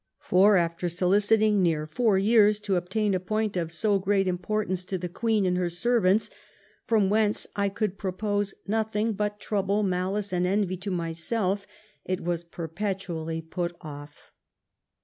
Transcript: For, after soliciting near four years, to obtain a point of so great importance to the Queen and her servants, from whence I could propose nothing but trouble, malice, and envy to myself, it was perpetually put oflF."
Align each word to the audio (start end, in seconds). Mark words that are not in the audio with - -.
For, 0.21 0.57
after 0.57 0.89
soliciting 0.89 1.61
near 1.61 1.85
four 1.85 2.17
years, 2.17 2.59
to 2.61 2.75
obtain 2.75 3.13
a 3.13 3.19
point 3.19 3.55
of 3.55 3.71
so 3.71 3.99
great 3.99 4.25
importance 4.27 4.83
to 4.85 4.97
the 4.97 5.07
Queen 5.07 5.45
and 5.45 5.57
her 5.57 5.69
servants, 5.69 6.31
from 6.87 7.07
whence 7.11 7.45
I 7.55 7.69
could 7.69 7.99
propose 7.99 8.55
nothing 8.65 9.13
but 9.13 9.39
trouble, 9.39 9.83
malice, 9.83 10.33
and 10.33 10.47
envy 10.47 10.77
to 10.77 10.89
myself, 10.89 11.67
it 12.03 12.19
was 12.21 12.43
perpetually 12.43 13.43
put 13.43 13.77
oflF." 13.81 14.09